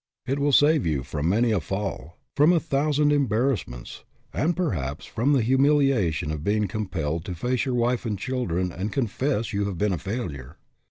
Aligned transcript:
It 0.25 0.39
will 0.39 0.51
save 0.51 0.87
you 0.87 1.03
from 1.03 1.29
many 1.29 1.51
a 1.51 1.59
fall, 1.59 2.17
from 2.35 2.51
a 2.51 2.59
thousand 2.59 3.13
embarrassments, 3.13 4.03
and 4.33 4.57
perhaps 4.57 5.05
from 5.05 5.33
the 5.33 5.43
humiliation 5.43 6.31
of 6.31 6.43
being 6.43 6.67
com 6.67 6.87
pelled 6.87 7.23
to 7.25 7.35
face 7.35 7.65
your 7.65 7.75
wife 7.75 8.03
and 8.03 8.17
children 8.17 8.71
and 8.71 8.91
con 8.91 9.05
fess 9.05 9.29
that 9.51 9.53
you 9.53 9.65
have 9.65 9.77
been 9.77 9.93
a 9.93 9.99
failure. 9.99 10.57